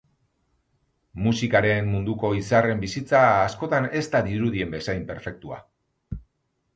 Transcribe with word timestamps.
Musikaren 1.25 1.91
munduko 1.95 2.31
izarren 2.37 2.81
bizitza 2.85 3.21
askotan 3.41 3.85
ez 3.99 4.03
da 4.15 4.23
dirudien 4.29 4.73
bezain 4.77 5.05
perfektua. 5.11 5.61